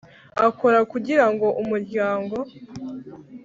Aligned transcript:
akora 0.47 0.79
kugira 0.91 1.25
ngo 1.33 1.47
umuryango 1.61 2.35